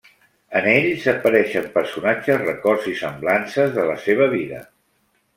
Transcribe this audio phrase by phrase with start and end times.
[0.59, 4.63] En ells apareixen personatges, records i semblances de la seva vida.